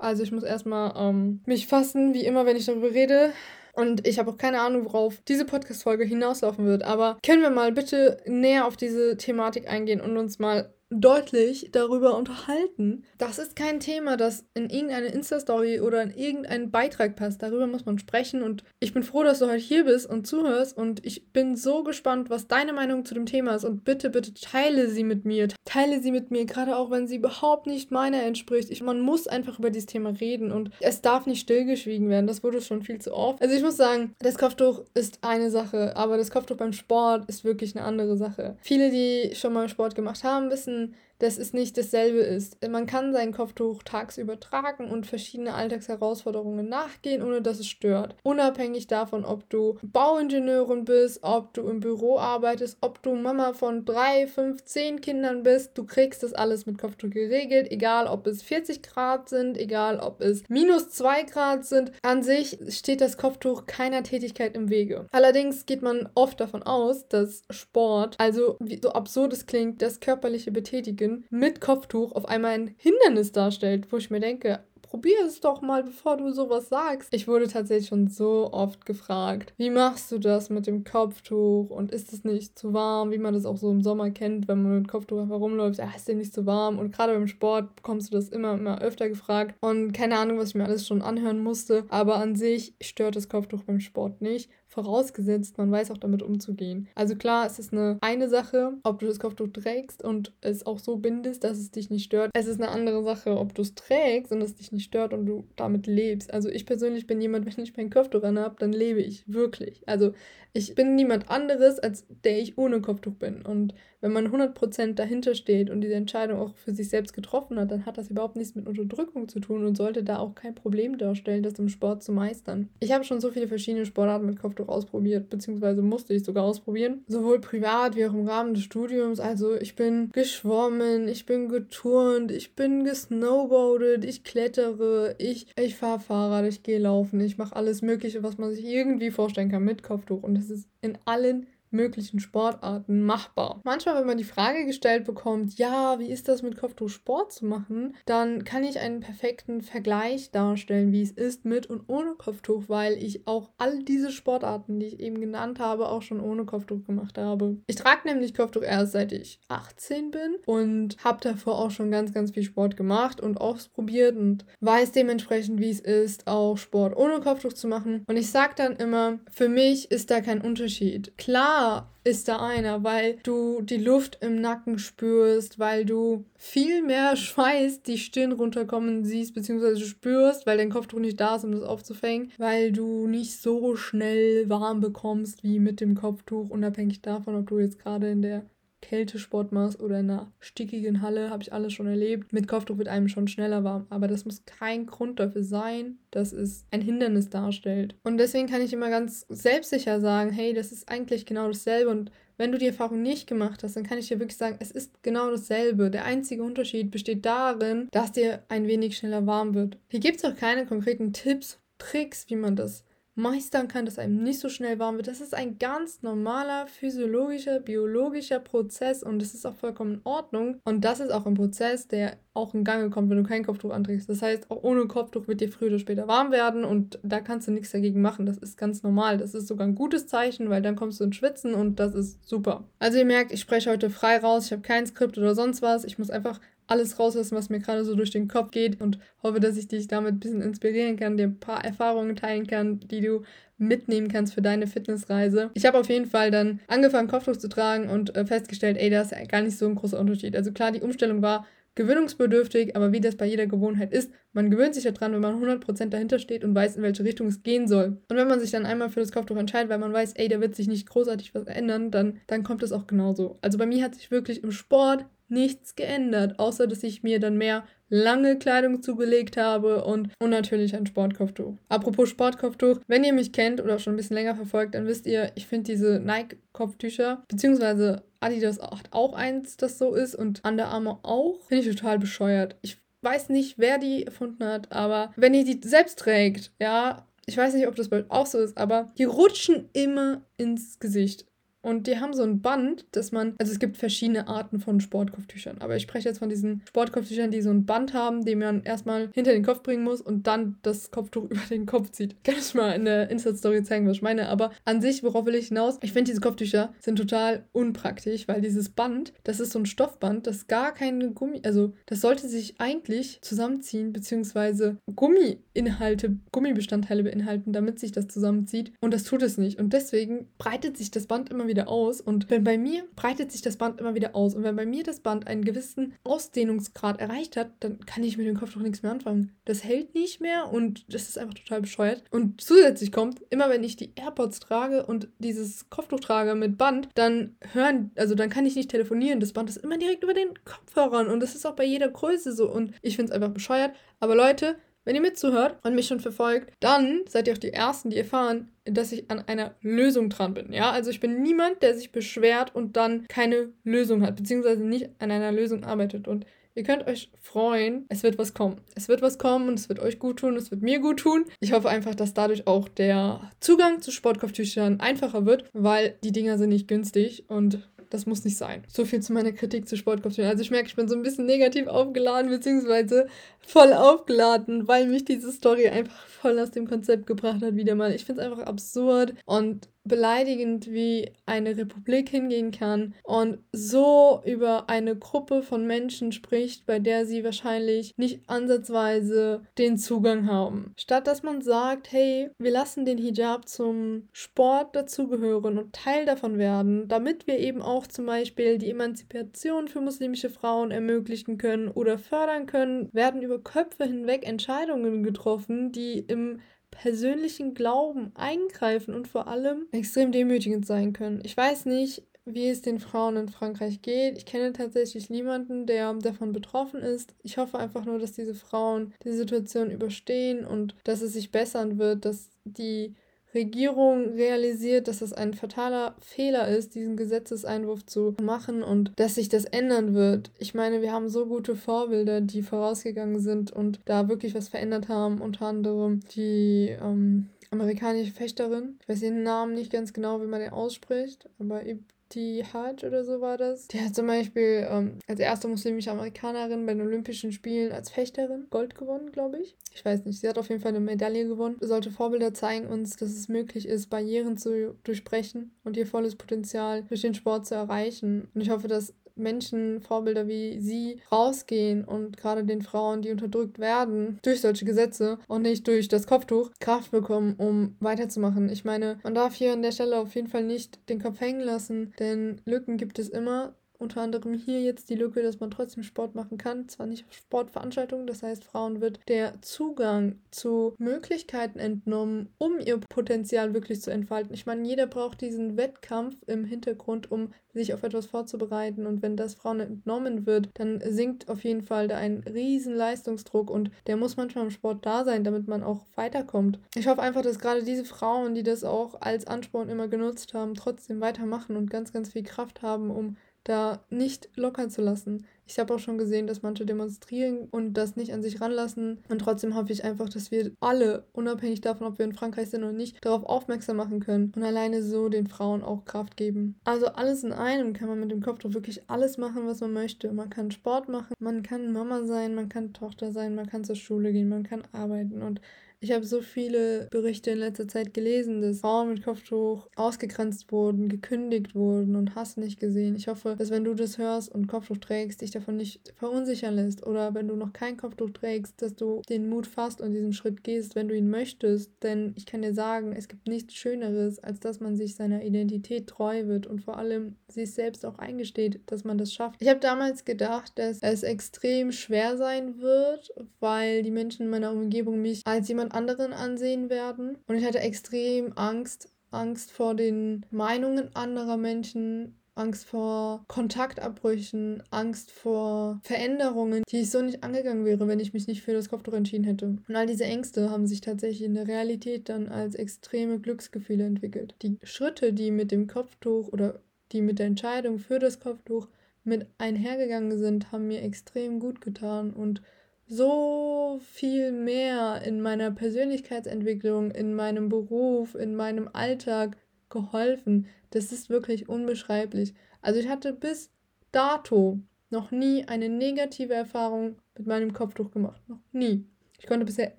also 0.00 0.22
ich 0.22 0.32
muss 0.32 0.44
erstmal 0.44 0.94
ähm, 0.96 1.42
mich 1.46 1.66
fassen, 1.66 2.14
wie 2.14 2.24
immer, 2.24 2.46
wenn 2.46 2.56
ich 2.56 2.66
darüber 2.66 2.90
rede. 2.90 3.32
Und 3.72 4.06
ich 4.06 4.18
habe 4.18 4.30
auch 4.30 4.36
keine 4.36 4.60
Ahnung, 4.60 4.84
worauf 4.84 5.20
diese 5.28 5.44
Podcast-Folge 5.44 6.04
hinauslaufen 6.04 6.66
wird. 6.66 6.82
Aber 6.82 7.18
können 7.24 7.42
wir 7.42 7.50
mal 7.50 7.72
bitte 7.72 8.18
näher 8.26 8.66
auf 8.66 8.76
diese 8.76 9.16
Thematik 9.16 9.68
eingehen 9.68 10.00
und 10.00 10.16
uns 10.16 10.38
mal 10.38 10.74
deutlich 10.90 11.70
darüber 11.72 12.16
unterhalten. 12.16 13.04
Das 13.16 13.38
ist 13.38 13.54
kein 13.54 13.80
Thema, 13.80 14.16
das 14.16 14.44
in 14.54 14.68
irgendeine 14.68 15.06
Insta-Story 15.06 15.80
oder 15.80 16.02
in 16.02 16.10
irgendeinen 16.10 16.70
Beitrag 16.70 17.16
passt. 17.16 17.42
Darüber 17.42 17.66
muss 17.66 17.86
man 17.86 17.98
sprechen 17.98 18.42
und 18.42 18.64
ich 18.80 18.92
bin 18.92 19.04
froh, 19.04 19.22
dass 19.22 19.38
du 19.38 19.46
heute 19.46 19.56
hier 19.56 19.84
bist 19.84 20.08
und 20.10 20.26
zuhörst 20.26 20.76
und 20.76 21.06
ich 21.06 21.32
bin 21.32 21.56
so 21.56 21.84
gespannt, 21.84 22.28
was 22.28 22.48
deine 22.48 22.72
Meinung 22.72 23.04
zu 23.04 23.14
dem 23.14 23.26
Thema 23.26 23.54
ist 23.54 23.64
und 23.64 23.84
bitte, 23.84 24.10
bitte 24.10 24.34
teile 24.34 24.88
sie 24.88 25.04
mit 25.04 25.24
mir. 25.24 25.48
Teile 25.64 26.02
sie 26.02 26.10
mit 26.10 26.30
mir, 26.32 26.44
gerade 26.44 26.76
auch 26.76 26.90
wenn 26.90 27.06
sie 27.06 27.16
überhaupt 27.16 27.66
nicht 27.66 27.92
meiner 27.92 28.22
entspricht. 28.24 28.70
Ich, 28.70 28.82
man 28.82 29.00
muss 29.00 29.28
einfach 29.28 29.58
über 29.58 29.70
dieses 29.70 29.86
Thema 29.86 30.10
reden 30.20 30.50
und 30.50 30.70
es 30.80 31.00
darf 31.02 31.26
nicht 31.26 31.40
stillgeschwiegen 31.40 32.08
werden. 32.08 32.26
Das 32.26 32.42
wurde 32.42 32.60
schon 32.60 32.82
viel 32.82 33.00
zu 33.00 33.14
oft. 33.14 33.40
Also 33.40 33.54
ich 33.54 33.62
muss 33.62 33.76
sagen, 33.76 34.14
das 34.18 34.38
Kopftuch 34.38 34.82
ist 34.94 35.18
eine 35.22 35.50
Sache, 35.50 35.96
aber 35.96 36.16
das 36.16 36.30
Kopftuch 36.30 36.56
beim 36.56 36.72
Sport 36.72 37.28
ist 37.28 37.44
wirklich 37.44 37.76
eine 37.76 37.84
andere 37.84 38.16
Sache. 38.16 38.56
Viele, 38.60 38.90
die 38.90 39.34
schon 39.36 39.52
mal 39.52 39.68
Sport 39.68 39.94
gemacht 39.94 40.24
haben, 40.24 40.50
wissen, 40.50 40.79
um 40.80 40.94
dass 41.20 41.38
es 41.38 41.52
nicht 41.52 41.78
dasselbe 41.78 42.18
ist. 42.18 42.56
Man 42.68 42.86
kann 42.86 43.12
sein 43.12 43.32
Kopftuch 43.32 43.82
tagsüber 43.82 44.40
tragen 44.40 44.90
und 44.90 45.06
verschiedene 45.06 45.54
Alltagsherausforderungen 45.54 46.68
nachgehen, 46.68 47.22
ohne 47.22 47.42
dass 47.42 47.60
es 47.60 47.68
stört. 47.68 48.16
Unabhängig 48.22 48.86
davon, 48.88 49.24
ob 49.24 49.48
du 49.48 49.78
Bauingenieurin 49.82 50.84
bist, 50.84 51.20
ob 51.22 51.54
du 51.54 51.68
im 51.68 51.80
Büro 51.80 52.18
arbeitest, 52.18 52.78
ob 52.80 53.02
du 53.02 53.14
Mama 53.14 53.52
von 53.52 53.84
drei, 53.84 54.26
fünf, 54.26 54.64
zehn 54.64 55.00
Kindern 55.00 55.42
bist, 55.42 55.76
du 55.76 55.84
kriegst 55.84 56.22
das 56.22 56.32
alles 56.32 56.66
mit 56.66 56.78
Kopftuch 56.78 57.10
geregelt, 57.10 57.70
egal 57.70 58.06
ob 58.06 58.26
es 58.26 58.42
40 58.42 58.82
Grad 58.82 59.28
sind, 59.28 59.56
egal 59.56 60.00
ob 60.00 60.20
es 60.20 60.42
minus 60.48 60.90
2 60.90 61.24
Grad 61.24 61.64
sind. 61.64 61.92
An 62.02 62.22
sich 62.22 62.58
steht 62.68 63.00
das 63.00 63.16
Kopftuch 63.16 63.66
keiner 63.66 64.02
Tätigkeit 64.02 64.56
im 64.56 64.70
Wege. 64.70 65.06
Allerdings 65.12 65.66
geht 65.66 65.82
man 65.82 66.08
oft 66.14 66.40
davon 66.40 66.62
aus, 66.62 67.08
dass 67.08 67.42
Sport, 67.50 68.16
also 68.18 68.56
so 68.82 68.92
absurd 68.92 69.32
es 69.32 69.46
klingt, 69.46 69.82
das 69.82 70.00
körperliche 70.00 70.50
Betätigen 70.50 71.09
Kollegin 71.10 71.24
mit 71.30 71.60
Kopftuch 71.60 72.12
auf 72.12 72.26
einmal 72.26 72.52
ein 72.52 72.74
Hindernis 72.78 73.32
darstellt, 73.32 73.90
wo 73.90 73.96
ich 73.96 74.10
mir 74.10 74.20
denke, 74.20 74.60
probier 74.82 75.24
es 75.24 75.40
doch 75.40 75.62
mal, 75.62 75.84
bevor 75.84 76.16
du 76.16 76.32
sowas 76.32 76.68
sagst. 76.68 77.14
Ich 77.14 77.28
wurde 77.28 77.46
tatsächlich 77.46 77.88
schon 77.88 78.08
so 78.08 78.52
oft 78.52 78.84
gefragt, 78.86 79.54
wie 79.56 79.70
machst 79.70 80.10
du 80.10 80.18
das 80.18 80.50
mit 80.50 80.66
dem 80.66 80.82
Kopftuch 80.82 81.70
und 81.70 81.92
ist 81.92 82.12
es 82.12 82.24
nicht 82.24 82.58
zu 82.58 82.72
warm, 82.72 83.12
wie 83.12 83.18
man 83.18 83.32
das 83.32 83.46
auch 83.46 83.56
so 83.56 83.70
im 83.70 83.82
Sommer 83.82 84.10
kennt, 84.10 84.48
wenn 84.48 84.62
man 84.62 84.78
mit 84.80 84.88
Kopftuch 84.88 85.20
einfach 85.20 85.38
rumläuft, 85.38 85.78
ja, 85.78 85.88
ist 85.94 86.08
dir 86.08 86.16
nicht 86.16 86.34
zu 86.34 86.44
warm? 86.44 86.78
Und 86.78 86.92
gerade 86.92 87.12
beim 87.12 87.28
Sport 87.28 87.76
bekommst 87.76 88.12
du 88.12 88.16
das 88.16 88.30
immer, 88.30 88.54
immer 88.54 88.80
öfter 88.80 89.08
gefragt. 89.08 89.54
Und 89.60 89.92
keine 89.92 90.18
Ahnung, 90.18 90.38
was 90.38 90.50
ich 90.50 90.54
mir 90.56 90.64
alles 90.64 90.86
schon 90.88 91.02
anhören 91.02 91.40
musste, 91.40 91.84
aber 91.88 92.16
an 92.16 92.34
sich 92.34 92.74
stört 92.80 93.14
das 93.14 93.28
Kopftuch 93.28 93.62
beim 93.62 93.78
Sport 93.78 94.20
nicht 94.20 94.50
vorausgesetzt, 94.70 95.58
man 95.58 95.70
weiß 95.70 95.90
auch 95.90 95.98
damit 95.98 96.22
umzugehen. 96.22 96.88
Also 96.94 97.16
klar, 97.16 97.44
es 97.44 97.58
ist 97.58 97.72
eine, 97.72 97.98
eine 98.00 98.28
Sache, 98.28 98.74
ob 98.84 99.00
du 99.00 99.06
das 99.06 99.18
Kopftuch 99.18 99.48
trägst 99.48 100.02
und 100.02 100.32
es 100.40 100.64
auch 100.64 100.78
so 100.78 100.96
bindest, 100.96 101.42
dass 101.42 101.58
es 101.58 101.72
dich 101.72 101.90
nicht 101.90 102.04
stört. 102.04 102.30
Es 102.34 102.46
ist 102.46 102.60
eine 102.60 102.70
andere 102.70 103.02
Sache, 103.02 103.36
ob 103.36 103.54
du 103.54 103.62
es 103.62 103.74
trägst 103.74 104.30
und 104.30 104.40
es 104.40 104.54
dich 104.54 104.70
nicht 104.70 104.84
stört 104.84 105.12
und 105.12 105.26
du 105.26 105.44
damit 105.56 105.88
lebst. 105.88 106.32
Also 106.32 106.48
ich 106.48 106.66
persönlich 106.66 107.08
bin 107.08 107.20
jemand, 107.20 107.46
wenn 107.56 107.64
ich 107.64 107.76
mein 107.76 107.90
Kopftuch 107.90 108.22
habe, 108.22 108.56
dann 108.58 108.72
lebe 108.72 109.02
ich 109.02 109.24
wirklich. 109.26 109.82
Also 109.86 110.12
ich 110.52 110.74
bin 110.74 110.94
niemand 110.94 111.30
anderes, 111.30 111.80
als 111.80 112.06
der 112.24 112.40
ich 112.40 112.56
ohne 112.56 112.80
Kopftuch 112.80 113.14
bin. 113.14 113.42
Und 113.42 113.74
wenn 114.00 114.12
man 114.12 114.28
100% 114.28 114.94
dahinter 114.94 115.34
steht 115.34 115.70
und 115.70 115.80
diese 115.82 115.94
Entscheidung 115.94 116.38
auch 116.38 116.54
für 116.56 116.74
sich 116.74 116.88
selbst 116.88 117.12
getroffen 117.12 117.58
hat, 117.58 117.70
dann 117.70 117.84
hat 117.86 117.98
das 117.98 118.10
überhaupt 118.10 118.36
nichts 118.36 118.54
mit 118.54 118.66
Unterdrückung 118.66 119.28
zu 119.28 119.40
tun 119.40 119.64
und 119.64 119.76
sollte 119.76 120.02
da 120.02 120.18
auch 120.18 120.34
kein 120.34 120.54
Problem 120.54 120.96
darstellen, 120.98 121.42
das 121.42 121.58
im 121.58 121.68
Sport 121.68 122.02
zu 122.02 122.12
meistern. 122.12 122.68
Ich 122.80 122.92
habe 122.92 123.04
schon 123.04 123.20
so 123.20 123.30
viele 123.30 123.48
verschiedene 123.48 123.86
Sportarten 123.86 124.26
mit 124.26 124.38
Kopftuch 124.38 124.68
ausprobiert, 124.68 125.28
beziehungsweise 125.28 125.82
musste 125.82 126.14
ich 126.14 126.24
sogar 126.24 126.44
ausprobieren. 126.44 127.04
Sowohl 127.08 127.40
privat 127.40 127.96
wie 127.96 128.06
auch 128.06 128.14
im 128.14 128.26
Rahmen 128.26 128.54
des 128.54 128.64
Studiums. 128.64 129.20
Also 129.20 129.54
ich 129.54 129.76
bin 129.76 130.10
geschwommen, 130.12 131.08
ich 131.08 131.26
bin 131.26 131.48
geturnt, 131.48 132.30
ich 132.30 132.54
bin 132.54 132.84
gesnowboardet, 132.84 134.04
ich 134.04 134.24
klettere, 134.24 135.14
ich, 135.18 135.46
ich 135.58 135.76
fahre 135.76 136.00
Fahrrad, 136.00 136.46
ich 136.46 136.62
gehe 136.62 136.78
laufen, 136.78 137.20
ich 137.20 137.36
mache 137.36 137.54
alles 137.54 137.82
Mögliche, 137.82 138.22
was 138.22 138.38
man 138.38 138.52
sich 138.52 138.64
irgendwie 138.64 139.10
vorstellen 139.10 139.50
kann 139.50 139.64
mit 139.64 139.82
Kopftuch. 139.82 140.22
Und 140.22 140.36
das 140.36 140.48
ist 140.48 140.68
in 140.80 140.96
allen 141.04 141.46
möglichen 141.70 142.20
Sportarten 142.20 143.04
machbar. 143.04 143.60
Manchmal, 143.64 143.96
wenn 143.96 144.06
man 144.06 144.18
die 144.18 144.24
Frage 144.24 144.66
gestellt 144.66 145.04
bekommt, 145.04 145.58
ja, 145.58 145.98
wie 145.98 146.10
ist 146.10 146.28
das 146.28 146.42
mit 146.42 146.56
Kopftuch 146.56 146.88
Sport 146.88 147.32
zu 147.32 147.46
machen, 147.46 147.94
dann 148.06 148.44
kann 148.44 148.64
ich 148.64 148.78
einen 148.78 149.00
perfekten 149.00 149.62
Vergleich 149.62 150.30
darstellen, 150.30 150.92
wie 150.92 151.02
es 151.02 151.12
ist 151.12 151.44
mit 151.44 151.66
und 151.66 151.82
ohne 151.88 152.14
Kopftuch, 152.14 152.64
weil 152.68 152.94
ich 152.94 153.26
auch 153.26 153.50
all 153.58 153.82
diese 153.82 154.10
Sportarten, 154.10 154.78
die 154.80 154.86
ich 154.86 155.00
eben 155.00 155.20
genannt 155.20 155.60
habe, 155.60 155.88
auch 155.88 156.02
schon 156.02 156.20
ohne 156.20 156.44
Kopftuch 156.44 156.84
gemacht 156.84 157.18
habe. 157.18 157.58
Ich 157.66 157.76
trage 157.76 158.08
nämlich 158.08 158.34
Kopftuch 158.34 158.62
erst 158.62 158.92
seit 158.92 159.12
ich 159.12 159.40
18 159.48 160.10
bin 160.10 160.36
und 160.46 160.96
habe 161.04 161.20
davor 161.20 161.58
auch 161.58 161.70
schon 161.70 161.90
ganz, 161.90 162.12
ganz 162.12 162.32
viel 162.32 162.42
Sport 162.42 162.76
gemacht 162.76 163.20
und 163.20 163.40
ausprobiert 163.40 164.16
und 164.16 164.44
weiß 164.60 164.92
dementsprechend, 164.92 165.60
wie 165.60 165.70
es 165.70 165.80
ist, 165.80 166.26
auch 166.26 166.56
Sport 166.56 166.96
ohne 166.96 167.20
Kopftuch 167.20 167.52
zu 167.52 167.68
machen. 167.68 168.04
Und 168.06 168.16
ich 168.16 168.30
sage 168.30 168.54
dann 168.56 168.76
immer, 168.76 169.18
für 169.30 169.48
mich 169.48 169.90
ist 169.90 170.10
da 170.10 170.20
kein 170.20 170.40
Unterschied. 170.40 171.16
Klar, 171.16 171.59
ist 172.04 172.28
da 172.28 172.38
einer, 172.38 172.82
weil 172.82 173.18
du 173.22 173.60
die 173.62 173.76
Luft 173.76 174.18
im 174.20 174.40
Nacken 174.40 174.78
spürst, 174.78 175.58
weil 175.58 175.84
du 175.84 176.24
viel 176.36 176.82
mehr 176.82 177.16
Schweiß 177.16 177.82
die 177.82 177.98
Stirn 177.98 178.32
runterkommen 178.32 179.04
siehst, 179.04 179.34
beziehungsweise 179.34 179.80
spürst, 179.80 180.46
weil 180.46 180.58
dein 180.58 180.70
Kopftuch 180.70 180.98
nicht 180.98 181.20
da 181.20 181.36
ist, 181.36 181.44
um 181.44 181.52
das 181.52 181.62
aufzufangen, 181.62 182.32
weil 182.38 182.72
du 182.72 183.06
nicht 183.06 183.40
so 183.40 183.76
schnell 183.76 184.48
warm 184.48 184.80
bekommst 184.80 185.42
wie 185.42 185.58
mit 185.58 185.80
dem 185.80 185.94
Kopftuch, 185.94 186.50
unabhängig 186.50 187.02
davon, 187.02 187.36
ob 187.36 187.48
du 187.48 187.58
jetzt 187.58 187.78
gerade 187.78 188.10
in 188.10 188.22
der 188.22 188.46
Kältesport 188.90 189.52
machst 189.52 189.78
oder 189.80 190.00
in 190.00 190.10
einer 190.10 190.32
stickigen 190.40 191.00
Halle, 191.00 191.30
habe 191.30 191.44
ich 191.44 191.52
alles 191.52 191.72
schon 191.72 191.86
erlebt. 191.86 192.32
Mit 192.32 192.48
Kopftuch 192.48 192.76
wird 192.76 192.88
einem 192.88 193.06
schon 193.06 193.28
schneller 193.28 193.62
warm, 193.62 193.86
aber 193.88 194.08
das 194.08 194.24
muss 194.24 194.44
kein 194.46 194.86
Grund 194.86 195.20
dafür 195.20 195.44
sein, 195.44 195.98
dass 196.10 196.32
es 196.32 196.64
ein 196.72 196.80
Hindernis 196.80 197.30
darstellt. 197.30 197.94
Und 198.02 198.18
deswegen 198.18 198.48
kann 198.48 198.62
ich 198.62 198.72
immer 198.72 198.90
ganz 198.90 199.26
selbstsicher 199.28 200.00
sagen, 200.00 200.30
hey, 200.30 200.54
das 200.54 200.72
ist 200.72 200.90
eigentlich 200.90 201.24
genau 201.24 201.46
dasselbe 201.46 201.90
und 201.90 202.10
wenn 202.36 202.50
du 202.50 202.58
die 202.58 202.66
Erfahrung 202.66 203.00
nicht 203.00 203.28
gemacht 203.28 203.62
hast, 203.62 203.76
dann 203.76 203.84
kann 203.84 203.98
ich 203.98 204.08
dir 204.08 204.18
wirklich 204.18 204.38
sagen, 204.38 204.56
es 204.58 204.72
ist 204.72 205.02
genau 205.02 205.30
dasselbe. 205.30 205.90
Der 205.90 206.06
einzige 206.06 206.42
Unterschied 206.42 206.90
besteht 206.90 207.24
darin, 207.24 207.86
dass 207.92 208.12
dir 208.12 208.42
ein 208.48 208.66
wenig 208.66 208.96
schneller 208.96 209.26
warm 209.26 209.54
wird. 209.54 209.76
Hier 209.88 210.00
gibt 210.00 210.16
es 210.16 210.24
auch 210.24 210.34
keine 210.34 210.66
konkreten 210.66 211.12
Tipps, 211.12 211.60
Tricks, 211.78 212.24
wie 212.28 212.36
man 212.36 212.56
das 212.56 212.84
meistern 213.14 213.68
kann, 213.68 213.84
dass 213.84 213.98
einem 213.98 214.22
nicht 214.22 214.40
so 214.40 214.48
schnell 214.48 214.78
warm 214.78 214.96
wird. 214.96 215.08
Das 215.08 215.20
ist 215.20 215.34
ein 215.34 215.58
ganz 215.58 216.02
normaler 216.02 216.66
physiologischer, 216.66 217.60
biologischer 217.60 218.38
Prozess 218.38 219.02
und 219.02 219.20
das 219.20 219.34
ist 219.34 219.46
auch 219.46 219.56
vollkommen 219.56 219.94
in 219.94 220.00
Ordnung. 220.04 220.60
Und 220.64 220.84
das 220.84 221.00
ist 221.00 221.10
auch 221.10 221.26
ein 221.26 221.34
Prozess, 221.34 221.88
der 221.88 222.16
auch 222.32 222.54
in 222.54 222.64
Gange 222.64 222.90
kommt, 222.90 223.10
wenn 223.10 223.22
du 223.22 223.28
kein 223.28 223.44
Kopftuch 223.44 223.72
anträgst. 223.72 224.08
Das 224.08 224.22
heißt, 224.22 224.50
auch 224.50 224.62
ohne 224.62 224.86
Kopftuch 224.86 225.26
wird 225.28 225.40
dir 225.40 225.50
früher 225.50 225.68
oder 225.68 225.78
später 225.78 226.08
warm 226.08 226.30
werden 226.30 226.64
und 226.64 226.98
da 227.02 227.20
kannst 227.20 227.48
du 227.48 227.52
nichts 227.52 227.72
dagegen 227.72 228.00
machen. 228.00 228.26
Das 228.26 228.38
ist 228.38 228.56
ganz 228.56 228.82
normal. 228.82 229.18
Das 229.18 229.34
ist 229.34 229.48
sogar 229.48 229.66
ein 229.66 229.74
gutes 229.74 230.06
Zeichen, 230.06 230.48
weil 230.48 230.62
dann 230.62 230.76
kommst 230.76 231.00
du 231.00 231.04
ins 231.04 231.16
Schwitzen 231.16 231.54
und 231.54 231.80
das 231.80 231.94
ist 231.94 232.26
super. 232.26 232.64
Also 232.78 232.98
ihr 232.98 233.04
merkt, 233.04 233.32
ich 233.32 233.40
spreche 233.40 233.70
heute 233.70 233.90
frei 233.90 234.18
raus. 234.18 234.46
Ich 234.46 234.52
habe 234.52 234.62
kein 234.62 234.86
Skript 234.86 235.18
oder 235.18 235.34
sonst 235.34 235.62
was. 235.62 235.84
Ich 235.84 235.98
muss 235.98 236.10
einfach 236.10 236.40
alles 236.70 236.98
rauslassen, 236.98 237.36
was 237.36 237.50
mir 237.50 237.58
gerade 237.58 237.84
so 237.84 237.94
durch 237.94 238.10
den 238.10 238.28
Kopf 238.28 238.50
geht 238.50 238.80
und 238.80 238.98
hoffe, 239.22 239.40
dass 239.40 239.56
ich 239.56 239.68
dich 239.68 239.88
damit 239.88 240.14
ein 240.14 240.20
bisschen 240.20 240.42
inspirieren 240.42 240.96
kann, 240.96 241.16
dir 241.16 241.24
ein 241.24 241.40
paar 241.40 241.64
Erfahrungen 241.64 242.16
teilen 242.16 242.46
kann, 242.46 242.80
die 242.80 243.00
du 243.00 243.22
mitnehmen 243.58 244.08
kannst 244.08 244.34
für 244.34 244.42
deine 244.42 244.66
Fitnessreise. 244.66 245.50
Ich 245.54 245.66
habe 245.66 245.78
auf 245.78 245.88
jeden 245.88 246.06
Fall 246.06 246.30
dann 246.30 246.60
angefangen, 246.66 247.08
Kopftuch 247.08 247.36
zu 247.36 247.48
tragen 247.48 247.90
und 247.90 248.16
äh, 248.16 248.24
festgestellt, 248.24 248.78
ey, 248.78 248.88
da 248.88 249.02
ist 249.02 249.14
gar 249.28 249.42
nicht 249.42 249.58
so 249.58 249.66
ein 249.66 249.74
großer 249.74 249.98
Unterschied. 249.98 250.34
Also 250.34 250.52
klar, 250.52 250.72
die 250.72 250.80
Umstellung 250.80 251.20
war 251.20 251.46
gewöhnungsbedürftig, 251.74 252.76
aber 252.76 252.92
wie 252.92 253.00
das 253.00 253.16
bei 253.16 253.26
jeder 253.26 253.46
Gewohnheit 253.46 253.92
ist, 253.92 254.12
man 254.32 254.50
gewöhnt 254.50 254.74
sich 254.74 254.84
daran, 254.84 255.12
wenn 255.12 255.20
man 255.20 255.42
100% 255.42 255.88
dahinter 255.88 256.18
steht 256.18 256.44
und 256.44 256.54
weiß, 256.54 256.76
in 256.76 256.82
welche 256.82 257.04
Richtung 257.04 257.28
es 257.28 257.42
gehen 257.42 257.68
soll. 257.68 257.98
Und 258.08 258.16
wenn 258.16 258.28
man 258.28 258.40
sich 258.40 258.50
dann 258.50 258.66
einmal 258.66 258.90
für 258.90 259.00
das 259.00 259.12
Kopftuch 259.12 259.36
entscheidet, 259.36 259.70
weil 259.70 259.78
man 259.78 259.92
weiß, 259.92 260.14
ey, 260.14 260.28
da 260.28 260.40
wird 260.40 260.56
sich 260.56 260.68
nicht 260.68 260.88
großartig 260.88 261.34
was 261.34 261.44
ändern, 261.44 261.90
dann, 261.90 262.18
dann 262.26 262.42
kommt 262.42 262.62
es 262.62 262.72
auch 262.72 262.86
genauso. 262.86 263.38
Also 263.40 263.58
bei 263.58 263.66
mir 263.66 263.84
hat 263.84 263.94
sich 263.94 264.10
wirklich 264.10 264.42
im 264.42 264.52
Sport 264.52 265.06
nichts 265.30 265.74
geändert, 265.74 266.38
außer 266.38 266.66
dass 266.66 266.82
ich 266.82 267.02
mir 267.02 267.20
dann 267.20 267.36
mehr 267.36 267.64
lange 267.88 268.38
Kleidung 268.38 268.82
zugelegt 268.82 269.36
habe 269.36 269.84
und, 269.84 270.10
und 270.20 270.30
natürlich 270.30 270.76
ein 270.76 270.86
Sportkopftuch. 270.86 271.56
Apropos 271.68 272.08
Sportkopftuch, 272.08 272.78
wenn 272.86 273.04
ihr 273.04 273.12
mich 273.12 273.32
kennt 273.32 273.60
oder 273.60 273.78
schon 273.78 273.94
ein 273.94 273.96
bisschen 273.96 274.16
länger 274.16 274.36
verfolgt, 274.36 274.74
dann 274.74 274.86
wisst 274.86 275.06
ihr, 275.06 275.32
ich 275.34 275.46
finde 275.46 275.72
diese 275.72 276.00
Nike-Kopftücher, 276.00 277.24
beziehungsweise 277.28 278.04
Adidas 278.20 278.60
hat 278.60 278.88
auch 278.92 279.14
eins, 279.14 279.56
das 279.56 279.78
so 279.78 279.94
ist 279.94 280.14
und 280.14 280.42
Under 280.46 280.68
Armour 280.68 281.00
auch, 281.02 281.40
finde 281.48 281.68
ich 281.68 281.76
total 281.76 281.98
bescheuert. 281.98 282.56
Ich 282.62 282.78
weiß 283.02 283.30
nicht, 283.30 283.58
wer 283.58 283.78
die 283.78 284.06
erfunden 284.06 284.44
hat, 284.44 284.70
aber 284.72 285.12
wenn 285.16 285.34
ihr 285.34 285.44
die 285.44 285.66
selbst 285.66 285.98
trägt, 285.98 286.52
ja, 286.60 287.06
ich 287.26 287.36
weiß 287.36 287.54
nicht, 287.54 287.66
ob 287.66 287.76
das 287.76 287.88
bald 287.88 288.10
auch 288.10 288.26
so 288.26 288.38
ist, 288.38 288.58
aber 288.58 288.92
die 288.98 289.04
rutschen 289.04 289.68
immer 289.72 290.22
ins 290.36 290.78
Gesicht. 290.80 291.26
Und 291.62 291.86
die 291.86 291.98
haben 291.98 292.14
so 292.14 292.22
ein 292.22 292.40
Band, 292.40 292.86
dass 292.92 293.12
man, 293.12 293.34
also 293.38 293.52
es 293.52 293.58
gibt 293.58 293.76
verschiedene 293.76 294.28
Arten 294.28 294.60
von 294.60 294.80
Sportkopftüchern, 294.80 295.58
aber 295.60 295.76
ich 295.76 295.82
spreche 295.82 296.08
jetzt 296.08 296.18
von 296.18 296.28
diesen 296.28 296.62
Sportkopftüchern, 296.66 297.30
die 297.30 297.42
so 297.42 297.50
ein 297.50 297.66
Band 297.66 297.92
haben, 297.92 298.24
den 298.24 298.38
man 298.38 298.62
erstmal 298.62 299.10
hinter 299.12 299.32
den 299.32 299.44
Kopf 299.44 299.62
bringen 299.62 299.84
muss 299.84 300.00
und 300.00 300.26
dann 300.26 300.56
das 300.62 300.90
Kopftuch 300.90 301.24
über 301.30 301.42
den 301.50 301.66
Kopf 301.66 301.90
zieht. 301.90 302.14
Ich 302.14 302.22
kann 302.22 302.34
euch 302.36 302.54
mal 302.54 302.72
in 302.72 302.84
der 302.84 303.10
Insta-Story 303.10 303.62
zeigen, 303.62 303.86
was 303.86 303.96
ich 303.96 304.02
meine, 304.02 304.28
aber 304.28 304.52
an 304.64 304.80
sich, 304.80 305.02
worauf 305.02 305.26
will 305.26 305.34
ich 305.34 305.48
hinaus? 305.48 305.78
Ich 305.82 305.92
finde, 305.92 306.10
diese 306.10 306.20
Kopftücher 306.20 306.72
sind 306.80 306.96
total 306.96 307.44
unpraktisch, 307.52 308.26
weil 308.26 308.40
dieses 308.40 308.70
Band, 308.70 309.12
das 309.24 309.40
ist 309.40 309.52
so 309.52 309.58
ein 309.58 309.66
Stoffband, 309.66 310.26
das 310.26 310.46
gar 310.46 310.72
keine 310.72 311.10
Gummi, 311.10 311.42
also 311.44 311.74
das 311.86 312.00
sollte 312.00 312.28
sich 312.28 312.54
eigentlich 312.58 313.20
zusammenziehen, 313.22 313.92
beziehungsweise 313.92 314.78
Gummiinhalte, 314.94 316.16
Gummibestandteile 316.32 317.04
beinhalten, 317.04 317.52
damit 317.52 317.78
sich 317.78 317.92
das 317.92 318.08
zusammenzieht 318.08 318.72
und 318.80 318.94
das 318.94 319.04
tut 319.04 319.22
es 319.22 319.36
nicht. 319.36 319.58
Und 319.58 319.72
deswegen 319.72 320.28
breitet 320.38 320.76
sich 320.78 320.90
das 320.90 321.06
Band 321.06 321.30
immer 321.30 321.48
wieder 321.48 321.49
aus. 321.58 322.00
Und 322.00 322.30
wenn 322.30 322.44
bei 322.44 322.58
mir 322.58 322.84
breitet 322.96 323.32
sich 323.32 323.42
das 323.42 323.56
Band 323.56 323.80
immer 323.80 323.94
wieder 323.94 324.14
aus. 324.14 324.34
Und 324.34 324.42
wenn 324.42 324.56
bei 324.56 324.66
mir 324.66 324.82
das 324.82 325.00
Band 325.00 325.26
einen 325.26 325.44
gewissen 325.44 325.94
Ausdehnungsgrad 326.04 327.00
erreicht 327.00 327.36
hat, 327.36 327.50
dann 327.60 327.80
kann 327.86 328.04
ich 328.04 328.16
mit 328.16 328.26
dem 328.26 328.38
Kopftuch 328.38 328.60
nichts 328.60 328.82
mehr 328.82 328.92
anfangen. 328.92 329.32
Das 329.44 329.64
hält 329.64 329.94
nicht 329.94 330.20
mehr 330.20 330.52
und 330.52 330.84
das 330.92 331.08
ist 331.08 331.18
einfach 331.18 331.34
total 331.34 331.62
bescheuert. 331.62 332.04
Und 332.10 332.40
zusätzlich 332.40 332.92
kommt, 332.92 333.20
immer 333.30 333.50
wenn 333.50 333.64
ich 333.64 333.76
die 333.76 333.92
AirPods 333.96 334.40
trage 334.40 334.86
und 334.86 335.08
dieses 335.18 335.68
Kopftuch 335.70 336.00
trage 336.00 336.34
mit 336.34 336.58
Band, 336.58 336.88
dann 336.94 337.36
hören, 337.52 337.90
also 337.96 338.14
dann 338.14 338.30
kann 338.30 338.46
ich 338.46 338.56
nicht 338.56 338.70
telefonieren. 338.70 339.20
Das 339.20 339.32
Band 339.32 339.48
ist 339.48 339.58
immer 339.58 339.78
direkt 339.78 340.04
über 340.04 340.14
den 340.14 340.28
Kopfhörern 340.44 341.08
und 341.08 341.20
das 341.20 341.34
ist 341.34 341.46
auch 341.46 341.56
bei 341.56 341.64
jeder 341.64 341.88
Größe 341.88 342.32
so. 342.32 342.50
Und 342.50 342.72
ich 342.82 342.96
finde 342.96 343.12
es 343.12 343.16
einfach 343.16 343.32
bescheuert. 343.32 343.74
Aber 343.98 344.14
Leute, 344.14 344.56
wenn 344.90 344.96
ihr 344.96 345.02
mitzuhört 345.02 345.56
und 345.62 345.76
mich 345.76 345.86
schon 345.86 346.00
verfolgt, 346.00 346.52
dann 346.58 347.02
seid 347.06 347.28
ihr 347.28 347.34
auch 347.34 347.38
die 347.38 347.52
Ersten, 347.52 347.90
die 347.90 347.96
erfahren, 347.96 348.48
dass 348.64 348.90
ich 348.90 349.08
an 349.08 349.22
einer 349.28 349.54
Lösung 349.60 350.10
dran 350.10 350.34
bin. 350.34 350.52
Ja, 350.52 350.72
also 350.72 350.90
ich 350.90 350.98
bin 350.98 351.22
niemand, 351.22 351.62
der 351.62 351.76
sich 351.76 351.92
beschwert 351.92 352.56
und 352.56 352.76
dann 352.76 353.06
keine 353.06 353.50
Lösung 353.62 354.02
hat, 354.02 354.16
beziehungsweise 354.16 354.64
nicht 354.64 354.90
an 354.98 355.12
einer 355.12 355.30
Lösung 355.30 355.62
arbeitet. 355.62 356.08
Und 356.08 356.26
Ihr 356.56 356.64
könnt 356.64 356.88
euch 356.88 357.12
freuen, 357.20 357.86
es 357.88 358.02
wird 358.02 358.18
was 358.18 358.34
kommen. 358.34 358.60
Es 358.74 358.88
wird 358.88 359.02
was 359.02 359.18
kommen 359.18 359.46
und 359.46 359.54
es 359.54 359.68
wird 359.68 359.78
euch 359.78 360.00
gut 360.00 360.18
tun, 360.18 360.34
es 360.34 360.50
wird 360.50 360.62
mir 360.62 360.80
gut 360.80 360.98
tun. 360.98 361.24
Ich 361.38 361.52
hoffe 361.52 361.68
einfach, 361.68 361.94
dass 361.94 362.12
dadurch 362.12 362.48
auch 362.48 362.68
der 362.68 363.30
Zugang 363.38 363.80
zu 363.80 363.92
Sportkopftüchern 363.92 364.80
einfacher 364.80 365.24
wird, 365.26 365.44
weil 365.52 365.96
die 366.02 366.10
Dinger 366.10 366.38
sind 366.38 366.48
nicht 366.48 366.66
günstig 366.66 367.30
und 367.30 367.68
das 367.90 368.06
muss 368.06 368.24
nicht 368.24 368.36
sein. 368.36 368.62
So 368.68 368.84
viel 368.84 369.00
zu 369.00 369.12
meiner 369.12 369.32
Kritik 369.32 369.68
zu 369.68 369.76
Sportkostümen. 369.76 370.30
Also 370.30 370.42
ich 370.42 370.50
merke, 370.50 370.68
ich 370.68 370.76
bin 370.76 370.88
so 370.88 370.94
ein 370.94 371.02
bisschen 371.02 371.26
negativ 371.26 371.66
aufgeladen, 371.66 372.30
beziehungsweise 372.30 373.08
voll 373.40 373.72
aufgeladen, 373.72 374.68
weil 374.68 374.86
mich 374.86 375.04
diese 375.04 375.32
Story 375.32 375.68
einfach 375.68 376.06
voll 376.06 376.38
aus 376.38 376.52
dem 376.52 376.68
Konzept 376.68 377.06
gebracht 377.06 377.42
hat, 377.42 377.56
wieder 377.56 377.74
mal. 377.74 377.92
Ich 377.92 378.04
finde 378.04 378.22
es 378.22 378.30
einfach 378.30 378.46
absurd 378.46 379.14
und 379.26 379.68
beleidigend, 379.84 380.70
wie 380.70 381.12
eine 381.26 381.56
Republik 381.56 382.08
hingehen 382.08 382.50
kann 382.50 382.94
und 383.02 383.38
so 383.52 384.22
über 384.24 384.68
eine 384.68 384.96
Gruppe 384.96 385.42
von 385.42 385.66
Menschen 385.66 386.12
spricht, 386.12 386.66
bei 386.66 386.78
der 386.78 387.06
sie 387.06 387.24
wahrscheinlich 387.24 387.92
nicht 387.96 388.28
ansatzweise 388.28 389.42
den 389.58 389.78
Zugang 389.78 390.26
haben. 390.26 390.72
Statt 390.78 391.06
dass 391.06 391.22
man 391.22 391.40
sagt, 391.42 391.92
hey, 391.92 392.30
wir 392.38 392.50
lassen 392.50 392.84
den 392.84 392.98
Hijab 392.98 393.48
zum 393.48 394.08
Sport 394.12 394.76
dazugehören 394.76 395.58
und 395.58 395.72
Teil 395.72 396.04
davon 396.04 396.38
werden, 396.38 396.86
damit 396.88 397.26
wir 397.26 397.38
eben 397.38 397.62
auch 397.62 397.86
zum 397.86 398.06
Beispiel 398.06 398.58
die 398.58 398.70
Emanzipation 398.70 399.68
für 399.68 399.80
muslimische 399.80 400.30
Frauen 400.30 400.70
ermöglichen 400.70 401.38
können 401.38 401.68
oder 401.68 401.98
fördern 401.98 402.46
können, 402.46 402.88
werden 402.92 403.22
über 403.22 403.38
Köpfe 403.38 403.84
hinweg 403.84 404.26
Entscheidungen 404.26 405.02
getroffen, 405.02 405.72
die 405.72 405.98
im 405.98 406.40
persönlichen 406.70 407.54
Glauben 407.54 408.12
eingreifen 408.14 408.94
und 408.94 409.08
vor 409.08 409.26
allem 409.26 409.66
extrem 409.72 410.12
demütigend 410.12 410.66
sein 410.66 410.92
können. 410.92 411.20
Ich 411.24 411.36
weiß 411.36 411.66
nicht, 411.66 412.02
wie 412.24 412.48
es 412.48 412.62
den 412.62 412.80
Frauen 412.80 413.16
in 413.16 413.28
Frankreich 413.28 413.82
geht. 413.82 414.18
Ich 414.18 414.26
kenne 414.26 414.52
tatsächlich 414.52 415.10
niemanden, 415.10 415.66
der 415.66 415.92
davon 415.94 416.32
betroffen 416.32 416.80
ist. 416.80 417.14
Ich 417.22 417.38
hoffe 417.38 417.58
einfach 417.58 417.84
nur, 417.84 417.98
dass 417.98 418.12
diese 418.12 418.34
Frauen 418.34 418.94
die 419.04 419.12
Situation 419.12 419.70
überstehen 419.70 420.44
und 420.44 420.74
dass 420.84 421.02
es 421.02 421.14
sich 421.14 421.30
bessern 421.30 421.78
wird, 421.78 422.04
dass 422.04 422.30
die 422.44 422.94
Regierung 423.34 424.14
realisiert, 424.14 424.88
dass 424.88 425.02
es 425.02 425.12
ein 425.12 425.34
fataler 425.34 425.94
Fehler 426.00 426.48
ist, 426.48 426.74
diesen 426.74 426.96
Gesetzeseinwurf 426.96 427.86
zu 427.86 428.14
machen 428.22 428.62
und 428.62 428.92
dass 428.96 429.14
sich 429.14 429.28
das 429.28 429.44
ändern 429.44 429.94
wird. 429.94 430.30
Ich 430.38 430.54
meine, 430.54 430.82
wir 430.82 430.92
haben 430.92 431.08
so 431.08 431.26
gute 431.26 431.56
Vorbilder, 431.56 432.20
die 432.20 432.42
vorausgegangen 432.42 433.20
sind 433.20 433.52
und 433.52 433.80
da 433.84 434.08
wirklich 434.08 434.34
was 434.34 434.48
verändert 434.48 434.88
haben, 434.88 435.20
unter 435.20 435.46
anderem 435.46 436.00
die 436.14 436.76
ähm, 436.80 437.28
amerikanische 437.50 438.12
Fechterin. 438.12 438.78
Ich 438.80 438.88
weiß 438.88 439.02
ihren 439.02 439.22
Namen 439.22 439.54
nicht 439.54 439.72
ganz 439.72 439.92
genau, 439.92 440.20
wie 440.22 440.26
man 440.26 440.40
den 440.40 440.50
ausspricht, 440.50 441.28
aber 441.38 441.62
die 442.12 442.44
Hajj 442.44 442.86
oder 442.86 443.04
so 443.04 443.20
war 443.20 443.36
das. 443.36 443.68
Die 443.68 443.80
hat 443.80 443.94
zum 443.94 444.06
Beispiel 444.06 444.66
ähm, 444.68 444.98
als 445.06 445.20
erste 445.20 445.48
muslimische 445.48 445.90
Amerikanerin 445.90 446.66
bei 446.66 446.74
den 446.74 446.82
Olympischen 446.82 447.32
Spielen 447.32 447.72
als 447.72 447.90
Fechterin 447.90 448.46
Gold 448.50 448.74
gewonnen, 448.74 449.12
glaube 449.12 449.38
ich. 449.38 449.56
Ich 449.74 449.84
weiß 449.84 450.04
nicht, 450.04 450.20
sie 450.20 450.28
hat 450.28 450.38
auf 450.38 450.48
jeden 450.48 450.60
Fall 450.60 450.70
eine 450.70 450.80
Medaille 450.80 451.26
gewonnen. 451.26 451.56
Sollte 451.60 451.90
Vorbilder 451.90 452.34
zeigen 452.34 452.66
uns, 452.66 452.96
dass 452.96 453.10
es 453.10 453.28
möglich 453.28 453.66
ist, 453.66 453.88
Barrieren 453.88 454.36
zu 454.36 454.74
durchbrechen 454.84 455.52
und 455.64 455.76
ihr 455.76 455.86
volles 455.86 456.16
Potenzial 456.16 456.82
durch 456.84 457.02
den 457.02 457.14
Sport 457.14 457.46
zu 457.46 457.54
erreichen. 457.54 458.28
Und 458.34 458.40
ich 458.40 458.50
hoffe, 458.50 458.68
dass 458.68 458.94
Menschen, 459.20 459.80
Vorbilder 459.80 460.28
wie 460.28 460.60
sie 460.60 461.00
rausgehen 461.10 461.84
und 461.84 462.16
gerade 462.16 462.44
den 462.44 462.62
Frauen, 462.62 463.02
die 463.02 463.10
unterdrückt 463.10 463.58
werden 463.58 464.18
durch 464.22 464.40
solche 464.40 464.64
Gesetze 464.64 465.18
und 465.28 465.42
nicht 465.42 465.66
durch 465.66 465.88
das 465.88 466.06
Kopftuch, 466.06 466.50
Kraft 466.60 466.90
bekommen, 466.90 467.34
um 467.38 467.76
weiterzumachen. 467.80 468.48
Ich 468.48 468.64
meine, 468.64 468.98
man 469.02 469.14
darf 469.14 469.34
hier 469.34 469.52
an 469.52 469.62
der 469.62 469.72
Stelle 469.72 469.98
auf 469.98 470.14
jeden 470.14 470.28
Fall 470.28 470.44
nicht 470.44 470.88
den 470.88 471.00
Kopf 471.00 471.20
hängen 471.20 471.40
lassen, 471.40 471.92
denn 471.98 472.40
Lücken 472.44 472.76
gibt 472.76 472.98
es 472.98 473.08
immer 473.08 473.54
unter 473.80 474.02
anderem 474.02 474.34
hier 474.34 474.60
jetzt 474.60 474.90
die 474.90 474.94
Lücke, 474.94 475.22
dass 475.22 475.40
man 475.40 475.50
trotzdem 475.50 475.82
Sport 475.82 476.14
machen 476.14 476.38
kann, 476.38 476.68
zwar 476.68 476.86
nicht 476.86 477.06
auf 477.08 477.14
Sportveranstaltungen, 477.14 478.06
das 478.06 478.22
heißt, 478.22 478.44
Frauen 478.44 478.80
wird 478.80 479.00
der 479.08 479.40
Zugang 479.42 480.18
zu 480.30 480.74
Möglichkeiten 480.78 481.58
entnommen, 481.58 482.28
um 482.38 482.58
ihr 482.58 482.78
Potenzial 482.78 483.54
wirklich 483.54 483.80
zu 483.80 483.90
entfalten. 483.90 484.34
Ich 484.34 484.46
meine, 484.46 484.66
jeder 484.66 484.86
braucht 484.86 485.20
diesen 485.20 485.56
Wettkampf 485.56 486.16
im 486.26 486.44
Hintergrund, 486.44 487.10
um 487.10 487.32
sich 487.52 487.74
auf 487.74 487.82
etwas 487.82 488.06
vorzubereiten 488.06 488.86
und 488.86 489.02
wenn 489.02 489.16
das 489.16 489.34
Frauen 489.34 489.60
entnommen 489.60 490.26
wird, 490.26 490.50
dann 490.54 490.80
sinkt 490.84 491.28
auf 491.28 491.42
jeden 491.42 491.62
Fall 491.62 491.88
da 491.88 491.96
ein 491.96 492.22
riesen 492.32 492.74
Leistungsdruck 492.74 493.50
und 493.50 493.70
der 493.86 493.96
muss 493.96 494.16
manchmal 494.16 494.44
im 494.44 494.50
Sport 494.50 494.86
da 494.86 495.04
sein, 495.04 495.24
damit 495.24 495.48
man 495.48 495.62
auch 495.62 495.84
weiterkommt. 495.96 496.60
Ich 496.76 496.86
hoffe 496.86 497.02
einfach, 497.02 497.22
dass 497.22 497.38
gerade 497.38 497.64
diese 497.64 497.84
Frauen, 497.84 498.34
die 498.34 498.42
das 498.42 498.62
auch 498.62 499.00
als 499.00 499.26
Ansporn 499.26 499.68
immer 499.68 499.88
genutzt 499.88 500.34
haben, 500.34 500.54
trotzdem 500.54 501.00
weitermachen 501.00 501.56
und 501.56 501.70
ganz, 501.70 501.92
ganz 501.92 502.12
viel 502.12 502.22
Kraft 502.22 502.62
haben, 502.62 502.90
um 502.90 503.16
da 503.44 503.84
nicht 503.90 504.28
lockern 504.36 504.70
zu 504.70 504.82
lassen. 504.82 505.26
Ich 505.46 505.58
habe 505.58 505.74
auch 505.74 505.78
schon 505.80 505.98
gesehen, 505.98 506.28
dass 506.28 506.42
manche 506.42 506.64
demonstrieren 506.64 507.48
und 507.50 507.74
das 507.74 507.96
nicht 507.96 508.12
an 508.12 508.22
sich 508.22 508.40
ranlassen. 508.40 508.98
Und 509.08 509.20
trotzdem 509.20 509.56
hoffe 509.56 509.72
ich 509.72 509.82
einfach, 509.82 510.08
dass 510.08 510.30
wir 510.30 510.52
alle, 510.60 511.06
unabhängig 511.12 511.60
davon, 511.60 511.88
ob 511.88 511.98
wir 511.98 512.04
in 512.04 512.12
Frankreich 512.12 512.50
sind 512.50 512.62
oder 512.62 512.72
nicht, 512.72 513.04
darauf 513.04 513.24
aufmerksam 513.24 513.76
machen 513.76 513.98
können 513.98 514.32
und 514.36 514.44
alleine 514.44 514.82
so 514.82 515.08
den 515.08 515.26
Frauen 515.26 515.62
auch 515.62 515.84
Kraft 515.84 516.16
geben. 516.16 516.60
Also 516.64 516.86
alles 516.86 517.24
in 517.24 517.32
einem 517.32 517.72
kann 517.72 517.88
man 517.88 517.98
mit 517.98 518.12
dem 518.12 518.22
Kopftuch 518.22 518.54
wirklich 518.54 518.88
alles 518.88 519.18
machen, 519.18 519.46
was 519.46 519.60
man 519.60 519.72
möchte. 519.72 520.12
Man 520.12 520.30
kann 520.30 520.52
Sport 520.52 520.88
machen, 520.88 521.14
man 521.18 521.42
kann 521.42 521.72
Mama 521.72 522.04
sein, 522.04 522.36
man 522.36 522.48
kann 522.48 522.72
Tochter 522.72 523.10
sein, 523.10 523.34
man 523.34 523.46
kann 523.46 523.64
zur 523.64 523.76
Schule 523.76 524.12
gehen, 524.12 524.28
man 524.28 524.44
kann 524.44 524.62
arbeiten 524.72 525.20
und 525.22 525.40
ich 525.82 525.92
habe 525.92 526.04
so 526.04 526.20
viele 526.20 526.88
Berichte 526.90 527.30
in 527.30 527.38
letzter 527.38 527.66
Zeit 527.66 527.94
gelesen, 527.94 528.42
dass 528.42 528.60
Frauen 528.60 528.90
mit 528.90 529.02
Kopftuch 529.02 529.66
ausgegrenzt 529.76 530.52
wurden, 530.52 530.90
gekündigt 530.90 531.54
wurden 531.54 531.96
und 531.96 532.14
hast 532.14 532.36
nicht 532.36 532.60
gesehen. 532.60 532.94
Ich 532.96 533.08
hoffe, 533.08 533.34
dass 533.38 533.50
wenn 533.50 533.64
du 533.64 533.72
das 533.74 533.96
hörst 533.96 534.30
und 534.30 534.46
Kopftuch 534.46 534.76
trägst, 534.76 535.22
dich 535.22 535.30
davon 535.30 535.56
nicht 535.56 535.94
verunsichern 535.96 536.54
lässt. 536.54 536.86
Oder 536.86 537.14
wenn 537.14 537.28
du 537.28 537.34
noch 537.34 537.54
kein 537.54 537.78
Kopftuch 537.78 538.10
trägst, 538.10 538.60
dass 538.60 538.74
du 538.74 539.00
den 539.08 539.30
Mut 539.30 539.46
fasst 539.46 539.80
und 539.80 539.92
diesen 539.92 540.12
Schritt 540.12 540.44
gehst, 540.44 540.74
wenn 540.74 540.88
du 540.88 540.94
ihn 540.94 541.08
möchtest. 541.08 541.70
Denn 541.82 542.12
ich 542.14 542.26
kann 542.26 542.42
dir 542.42 542.52
sagen, 542.52 542.92
es 542.92 543.08
gibt 543.08 543.26
nichts 543.26 543.54
Schöneres, 543.54 544.18
als 544.18 544.38
dass 544.38 544.60
man 544.60 544.76
sich 544.76 544.96
seiner 544.96 545.24
Identität 545.24 545.86
treu 545.86 546.26
wird 546.26 546.46
und 546.46 546.60
vor 546.60 546.76
allem 546.76 547.16
sich 547.26 547.54
selbst 547.54 547.86
auch 547.86 547.98
eingesteht, 547.98 548.60
dass 548.66 548.84
man 548.84 548.98
das 548.98 549.14
schafft. 549.14 549.40
Ich 549.40 549.48
habe 549.48 549.60
damals 549.60 550.04
gedacht, 550.04 550.52
dass 550.56 550.78
es 550.82 551.02
extrem 551.02 551.72
schwer 551.72 552.18
sein 552.18 552.60
wird, 552.60 553.14
weil 553.38 553.82
die 553.82 553.90
Menschen 553.90 554.24
in 554.24 554.30
meiner 554.30 554.52
Umgebung 554.52 555.00
mich 555.00 555.22
als 555.24 555.48
jemand 555.48 555.69
anderen 555.72 556.12
ansehen 556.12 556.70
werden. 556.70 557.18
Und 557.26 557.36
ich 557.36 557.44
hatte 557.44 557.60
extrem 557.60 558.32
Angst, 558.36 558.88
Angst 559.10 559.50
vor 559.50 559.74
den 559.74 560.26
Meinungen 560.30 560.94
anderer 560.94 561.36
Menschen, 561.36 562.16
Angst 562.34 562.64
vor 562.64 563.24
Kontaktabbrüchen, 563.28 564.62
Angst 564.70 565.10
vor 565.10 565.80
Veränderungen, 565.82 566.62
die 566.70 566.80
ich 566.80 566.90
so 566.90 567.02
nicht 567.02 567.22
angegangen 567.22 567.64
wäre, 567.64 567.86
wenn 567.86 568.00
ich 568.00 568.12
mich 568.12 568.26
nicht 568.26 568.42
für 568.42 568.52
das 568.54 568.68
Kopftuch 568.68 568.94
entschieden 568.94 569.24
hätte. 569.24 569.58
Und 569.68 569.76
all 569.76 569.86
diese 569.86 570.04
Ängste 570.04 570.50
haben 570.50 570.66
sich 570.66 570.80
tatsächlich 570.80 571.22
in 571.22 571.34
der 571.34 571.48
Realität 571.48 572.08
dann 572.08 572.28
als 572.28 572.54
extreme 572.54 573.18
Glücksgefühle 573.18 573.84
entwickelt. 573.84 574.34
Die 574.42 574.58
Schritte, 574.62 575.12
die 575.12 575.30
mit 575.30 575.50
dem 575.50 575.66
Kopftuch 575.66 576.28
oder 576.28 576.60
die 576.92 577.02
mit 577.02 577.18
der 577.18 577.26
Entscheidung 577.26 577.78
für 577.78 577.98
das 577.98 578.20
Kopftuch 578.20 578.68
mit 579.04 579.26
einhergegangen 579.38 580.18
sind, 580.18 580.52
haben 580.52 580.66
mir 580.66 580.82
extrem 580.82 581.40
gut 581.40 581.60
getan 581.60 582.12
und 582.12 582.42
so 582.90 583.80
viel 583.92 584.32
mehr 584.32 585.00
in 585.04 585.22
meiner 585.22 585.52
Persönlichkeitsentwicklung, 585.52 586.90
in 586.90 587.14
meinem 587.14 587.48
Beruf, 587.48 588.16
in 588.16 588.34
meinem 588.34 588.68
Alltag 588.72 589.36
geholfen. 589.68 590.48
Das 590.70 590.90
ist 590.90 591.08
wirklich 591.08 591.48
unbeschreiblich. 591.48 592.34
Also 592.62 592.80
ich 592.80 592.88
hatte 592.88 593.12
bis 593.12 593.50
dato 593.92 594.58
noch 594.90 595.12
nie 595.12 595.46
eine 595.46 595.68
negative 595.68 596.34
Erfahrung 596.34 596.96
mit 597.16 597.28
meinem 597.28 597.52
Kopftuch 597.52 597.92
gemacht. 597.92 598.20
Noch 598.28 598.40
nie. 598.50 598.84
Ich 599.20 599.28
konnte 599.28 599.46
bisher 599.46 599.78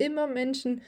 immer 0.00 0.26
Menschen 0.26 0.80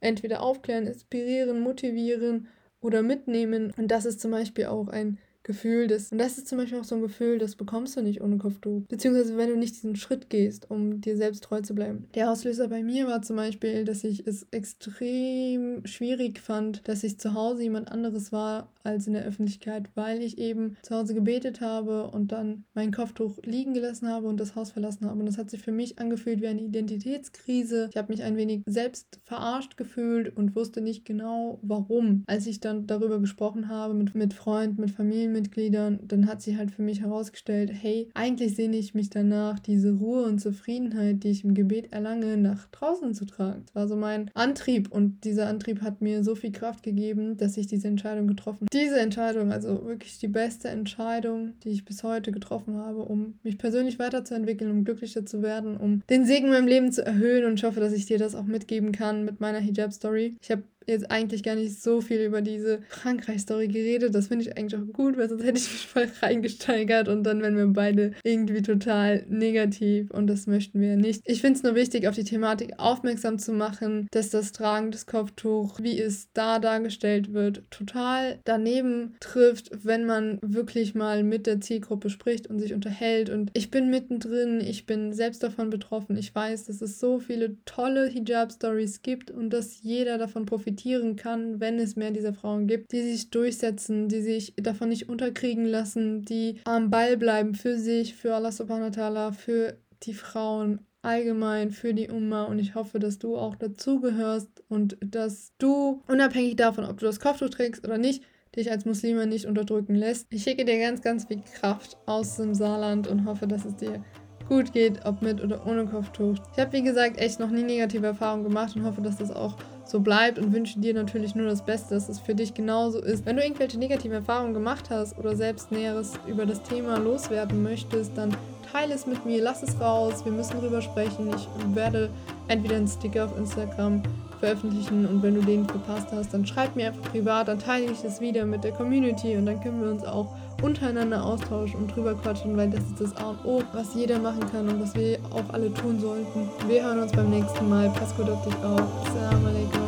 entweder 0.00 0.42
aufklären, 0.42 0.86
inspirieren, 0.86 1.60
motivieren 1.60 2.48
oder 2.80 3.02
mitnehmen. 3.02 3.74
Und 3.76 3.88
das 3.88 4.06
ist 4.06 4.22
zum 4.22 4.30
Beispiel 4.30 4.66
auch 4.66 4.88
ein 4.88 5.18
Gefühl, 5.44 5.88
das, 5.88 6.12
und 6.12 6.18
das 6.18 6.38
ist 6.38 6.48
zum 6.48 6.58
Beispiel 6.58 6.78
auch 6.78 6.84
so 6.84 6.94
ein 6.94 7.02
Gefühl, 7.02 7.38
das 7.38 7.56
bekommst 7.56 7.96
du 7.96 8.02
nicht 8.02 8.20
ohne 8.20 8.38
Kopftuch. 8.38 8.82
Beziehungsweise 8.88 9.36
wenn 9.36 9.48
du 9.48 9.56
nicht 9.56 9.74
diesen 9.74 9.96
Schritt 9.96 10.30
gehst, 10.30 10.70
um 10.70 11.00
dir 11.00 11.16
selbst 11.16 11.42
treu 11.44 11.60
zu 11.60 11.74
bleiben. 11.74 12.06
Der 12.14 12.30
Auslöser 12.30 12.68
bei 12.68 12.82
mir 12.82 13.06
war 13.06 13.22
zum 13.22 13.36
Beispiel, 13.36 13.84
dass 13.84 14.04
ich 14.04 14.26
es 14.26 14.46
extrem 14.50 15.84
schwierig 15.84 16.38
fand, 16.38 16.86
dass 16.86 17.02
ich 17.02 17.18
zu 17.18 17.34
Hause 17.34 17.62
jemand 17.62 17.90
anderes 17.90 18.32
war 18.32 18.68
als 18.84 19.06
in 19.06 19.14
der 19.14 19.24
Öffentlichkeit, 19.24 19.90
weil 19.94 20.22
ich 20.22 20.38
eben 20.38 20.76
zu 20.82 20.96
Hause 20.96 21.14
gebetet 21.14 21.60
habe 21.60 22.10
und 22.10 22.32
dann 22.32 22.64
mein 22.74 22.92
Kopftuch 22.92 23.38
liegen 23.44 23.74
gelassen 23.74 24.08
habe 24.08 24.28
und 24.28 24.38
das 24.38 24.54
Haus 24.54 24.72
verlassen 24.72 25.06
habe. 25.06 25.18
Und 25.18 25.26
das 25.26 25.38
hat 25.38 25.50
sich 25.50 25.62
für 25.62 25.72
mich 25.72 25.98
angefühlt 25.98 26.40
wie 26.40 26.48
eine 26.48 26.62
Identitätskrise. 26.62 27.88
Ich 27.90 27.96
habe 27.96 28.12
mich 28.12 28.22
ein 28.22 28.36
wenig 28.36 28.62
selbst 28.66 29.20
verarscht 29.24 29.76
gefühlt 29.76 30.36
und 30.36 30.56
wusste 30.56 30.80
nicht 30.80 31.04
genau, 31.04 31.58
warum. 31.62 32.24
Als 32.26 32.46
ich 32.46 32.60
dann 32.60 32.86
darüber 32.86 33.20
gesprochen 33.20 33.68
habe 33.68 33.94
mit, 33.94 34.14
mit 34.14 34.34
Freunden, 34.34 34.80
mit 34.80 34.90
Familien, 34.90 35.12
Familienmitgliedern, 35.12 36.00
dann 36.02 36.26
hat 36.26 36.42
sie 36.42 36.56
halt 36.56 36.70
für 36.70 36.82
mich 36.82 37.00
herausgestellt, 37.00 37.70
hey, 37.72 38.08
eigentlich 38.14 38.56
sehne 38.56 38.76
ich 38.76 38.94
mich 38.94 39.10
danach, 39.10 39.58
diese 39.58 39.92
Ruhe 39.92 40.24
und 40.24 40.40
Zufriedenheit, 40.40 41.22
die 41.22 41.28
ich 41.28 41.44
im 41.44 41.54
Gebet 41.54 41.92
erlange, 41.92 42.36
nach 42.36 42.66
draußen 42.68 43.14
zu 43.14 43.24
tragen. 43.24 43.62
Das 43.66 43.74
war 43.74 43.88
so 43.88 43.96
mein 43.96 44.30
Antrieb 44.34 44.90
und 44.90 45.24
dieser 45.24 45.48
Antrieb 45.48 45.82
hat 45.82 46.00
mir 46.00 46.24
so 46.24 46.34
viel 46.34 46.52
Kraft 46.52 46.82
gegeben, 46.82 47.36
dass 47.36 47.56
ich 47.56 47.66
diese 47.66 47.88
Entscheidung 47.88 48.26
getroffen. 48.26 48.66
Diese 48.72 48.98
Entscheidung, 48.98 49.52
also 49.52 49.84
wirklich 49.84 50.18
die 50.18 50.28
beste 50.28 50.68
Entscheidung, 50.68 51.58
die 51.60 51.70
ich 51.70 51.84
bis 51.84 52.02
heute 52.02 52.32
getroffen 52.32 52.76
habe, 52.76 53.02
um 53.02 53.38
mich 53.42 53.58
persönlich 53.58 53.98
weiterzuentwickeln, 53.98 54.70
um 54.70 54.84
glücklicher 54.84 55.26
zu 55.26 55.42
werden, 55.42 55.76
um 55.76 56.02
den 56.08 56.24
Segen 56.24 56.46
in 56.46 56.52
meinem 56.52 56.68
Leben 56.68 56.90
zu 56.90 57.04
erhöhen 57.04 57.44
und 57.44 57.54
ich 57.54 57.64
hoffe, 57.64 57.80
dass 57.80 57.92
ich 57.92 58.06
dir 58.06 58.18
das 58.18 58.34
auch 58.34 58.44
mitgeben 58.44 58.92
kann 58.92 59.24
mit 59.24 59.40
meiner 59.40 59.58
Hijab-Story. 59.58 60.36
Ich 60.40 60.50
habe 60.50 60.62
jetzt 60.86 61.10
eigentlich 61.10 61.42
gar 61.42 61.54
nicht 61.54 61.82
so 61.82 62.00
viel 62.00 62.20
über 62.20 62.42
diese 62.42 62.80
Frankreich-Story 62.88 63.68
geredet. 63.68 64.14
Das 64.14 64.28
finde 64.28 64.44
ich 64.44 64.56
eigentlich 64.56 64.80
auch 64.80 64.92
gut, 64.92 65.16
weil 65.16 65.28
sonst 65.28 65.44
hätte 65.44 65.58
ich 65.58 65.70
mich 65.70 65.86
voll 65.86 66.08
reingesteigert 66.20 67.08
und 67.08 67.24
dann 67.24 67.42
wären 67.42 67.56
wir 67.56 67.66
beide 67.66 68.12
irgendwie 68.24 68.62
total 68.62 69.24
negativ 69.28 70.10
und 70.10 70.26
das 70.26 70.46
möchten 70.46 70.80
wir 70.80 70.96
nicht. 70.96 71.22
Ich 71.24 71.40
finde 71.40 71.56
es 71.56 71.62
nur 71.62 71.74
wichtig, 71.74 72.08
auf 72.08 72.14
die 72.14 72.24
Thematik 72.24 72.74
aufmerksam 72.78 73.38
zu 73.38 73.52
machen, 73.52 74.08
dass 74.10 74.30
das 74.30 74.52
Tragen 74.52 74.90
des 74.90 75.06
Kopftuchs, 75.06 75.82
wie 75.82 76.00
es 76.00 76.28
da 76.32 76.58
dargestellt 76.58 77.32
wird, 77.32 77.62
total 77.70 78.40
daneben 78.44 79.14
trifft, 79.20 79.70
wenn 79.84 80.04
man 80.04 80.38
wirklich 80.42 80.94
mal 80.94 81.22
mit 81.22 81.46
der 81.46 81.60
Zielgruppe 81.60 82.10
spricht 82.10 82.48
und 82.48 82.58
sich 82.58 82.74
unterhält. 82.74 83.30
Und 83.30 83.50
ich 83.54 83.70
bin 83.70 83.90
mittendrin, 83.90 84.60
ich 84.60 84.86
bin 84.86 85.12
selbst 85.12 85.42
davon 85.42 85.70
betroffen. 85.70 86.16
Ich 86.16 86.34
weiß, 86.34 86.64
dass 86.64 86.82
es 86.82 86.98
so 86.98 87.18
viele 87.18 87.56
tolle 87.64 88.08
Hijab-Stories 88.08 89.02
gibt 89.02 89.30
und 89.30 89.50
dass 89.50 89.82
jeder 89.82 90.18
davon 90.18 90.46
profitiert 90.46 90.71
profitieren 90.72 91.16
kann, 91.16 91.60
wenn 91.60 91.78
es 91.78 91.96
mehr 91.96 92.10
dieser 92.10 92.32
Frauen 92.32 92.66
gibt, 92.66 92.92
die 92.92 93.02
sich 93.02 93.30
durchsetzen, 93.30 94.08
die 94.08 94.22
sich 94.22 94.54
davon 94.56 94.88
nicht 94.88 95.08
unterkriegen 95.08 95.66
lassen, 95.66 96.22
die 96.24 96.60
am 96.64 96.90
Ball 96.90 97.16
bleiben 97.16 97.54
für 97.54 97.78
sich, 97.78 98.14
für 98.14 98.34
Allah 98.34 98.52
subhanahu 98.52 98.96
wa 98.96 99.02
ta'ala, 99.02 99.32
für 99.32 99.76
die 100.02 100.14
Frauen 100.14 100.80
allgemein 101.02 101.72
für 101.72 101.94
die 101.94 102.08
Umma 102.08 102.44
und 102.44 102.60
ich 102.60 102.76
hoffe, 102.76 103.00
dass 103.00 103.18
du 103.18 103.36
auch 103.36 103.56
dazugehörst 103.56 104.62
und 104.68 104.96
dass 105.00 105.52
du, 105.58 106.00
unabhängig 106.06 106.54
davon, 106.54 106.84
ob 106.84 106.98
du 106.98 107.06
das 107.06 107.18
Kopftuch 107.18 107.50
trägst 107.50 107.84
oder 107.84 107.98
nicht, 107.98 108.22
dich 108.54 108.70
als 108.70 108.84
Muslime 108.84 109.26
nicht 109.26 109.46
unterdrücken 109.46 109.96
lässt. 109.96 110.28
Ich 110.30 110.44
schicke 110.44 110.64
dir 110.64 110.78
ganz, 110.78 111.02
ganz 111.02 111.24
viel 111.24 111.42
Kraft 111.54 111.96
aus 112.06 112.36
dem 112.36 112.54
Saarland 112.54 113.08
und 113.08 113.24
hoffe, 113.26 113.48
dass 113.48 113.64
es 113.64 113.74
dir 113.76 114.04
gut 114.48 114.72
geht, 114.72 115.04
ob 115.04 115.22
mit 115.22 115.42
oder 115.42 115.66
ohne 115.66 115.86
Kopftuch. 115.86 116.36
Ich 116.52 116.60
habe, 116.60 116.72
wie 116.72 116.82
gesagt, 116.82 117.18
echt 117.18 117.40
noch 117.40 117.50
nie 117.50 117.64
negative 117.64 118.06
Erfahrungen 118.06 118.44
gemacht 118.44 118.76
und 118.76 118.84
hoffe, 118.84 119.00
dass 119.00 119.16
das 119.16 119.30
auch 119.32 119.56
so 119.84 120.00
bleibt 120.00 120.38
und 120.38 120.52
wünsche 120.52 120.78
dir 120.78 120.94
natürlich 120.94 121.34
nur 121.34 121.46
das 121.46 121.62
Beste, 121.62 121.94
dass 121.94 122.08
es 122.08 122.18
für 122.18 122.34
dich 122.34 122.54
genauso 122.54 123.00
ist. 123.00 123.26
Wenn 123.26 123.36
du 123.36 123.42
irgendwelche 123.42 123.78
negativen 123.78 124.16
Erfahrungen 124.16 124.54
gemacht 124.54 124.90
hast 124.90 125.18
oder 125.18 125.36
selbst 125.36 125.72
Näheres 125.72 126.12
über 126.26 126.46
das 126.46 126.62
Thema 126.62 126.98
loswerden 126.98 127.62
möchtest, 127.62 128.16
dann 128.16 128.34
teile 128.70 128.94
es 128.94 129.06
mit 129.06 129.26
mir, 129.26 129.42
lass 129.42 129.62
es 129.62 129.78
raus, 129.80 130.24
wir 130.24 130.32
müssen 130.32 130.58
drüber 130.60 130.80
sprechen. 130.80 131.30
Ich 131.34 131.48
werde 131.74 132.08
entweder 132.48 132.76
einen 132.76 132.88
Sticker 132.88 133.26
auf 133.26 133.36
Instagram 133.36 134.02
veröffentlichen 134.42 135.06
und 135.06 135.22
wenn 135.22 135.36
du 135.36 135.40
den 135.40 135.64
verpasst 135.66 136.08
hast, 136.10 136.34
dann 136.34 136.44
schreib 136.44 136.74
mir 136.74 136.88
einfach 136.88 137.12
privat, 137.12 137.46
dann 137.46 137.60
teile 137.60 137.84
ich 137.84 138.02
es 138.02 138.20
wieder 138.20 138.44
mit 138.44 138.64
der 138.64 138.72
Community 138.72 139.36
und 139.36 139.46
dann 139.46 139.60
können 139.60 139.80
wir 139.80 139.90
uns 139.90 140.04
auch 140.04 140.34
untereinander 140.60 141.24
austauschen 141.24 141.80
und 141.80 141.94
drüber 141.94 142.14
quatschen, 142.14 142.56
weil 142.56 142.70
das 142.70 142.80
ist 142.80 143.00
das 143.00 143.16
A 143.16 143.30
und 143.30 143.44
O, 143.44 143.62
was 143.72 143.94
jeder 143.94 144.18
machen 144.18 144.40
kann 144.50 144.68
und 144.68 144.82
was 144.82 144.94
wir 144.96 145.18
auch 145.30 145.54
alle 145.54 145.72
tun 145.72 146.00
sollten. 146.00 146.48
Wir 146.66 146.82
hören 146.82 146.98
uns 146.98 147.12
beim 147.12 147.30
nächsten 147.30 147.68
Mal. 147.68 147.88
Pass 147.90 148.16
gut 148.16 148.28
auf 148.28 148.44
dich 148.44 148.54
auf. 148.64 149.06
Assalamu 149.06 149.48
alaikum 149.48 149.81